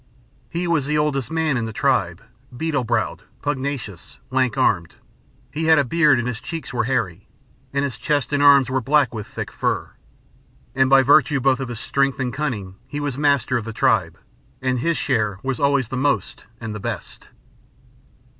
[0.49, 2.23] He was the oldest man in the tribe,
[2.57, 4.95] beetle browed, prognathous, lank armed;
[5.51, 7.27] he had a beard and his cheeks were hairy,
[7.71, 9.89] and his chest and arms were black with thick hair.
[10.73, 14.17] And by virtue both of his strength and cunning he was master of the tribe,
[14.59, 17.29] and his share was always the most and the best.